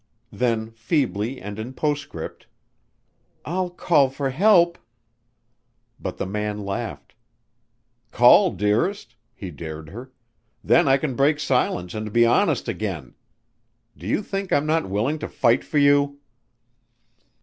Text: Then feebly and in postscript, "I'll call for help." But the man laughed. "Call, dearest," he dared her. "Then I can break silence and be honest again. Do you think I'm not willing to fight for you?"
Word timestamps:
Then 0.31 0.71
feebly 0.71 1.39
and 1.39 1.59
in 1.59 1.73
postscript, 1.73 2.47
"I'll 3.45 3.69
call 3.69 4.09
for 4.09 4.31
help." 4.31 4.79
But 5.99 6.17
the 6.17 6.25
man 6.25 6.65
laughed. 6.65 7.13
"Call, 8.09 8.49
dearest," 8.49 9.15
he 9.35 9.51
dared 9.51 9.89
her. 9.89 10.11
"Then 10.63 10.87
I 10.87 10.97
can 10.97 11.13
break 11.15 11.39
silence 11.39 11.93
and 11.93 12.11
be 12.11 12.25
honest 12.25 12.67
again. 12.67 13.13
Do 13.95 14.07
you 14.07 14.23
think 14.23 14.51
I'm 14.51 14.65
not 14.65 14.89
willing 14.89 15.19
to 15.19 15.27
fight 15.29 15.63
for 15.63 15.77
you?" 15.77 16.17